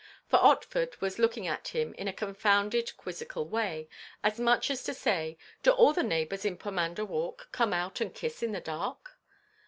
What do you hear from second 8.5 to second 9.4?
the dark?"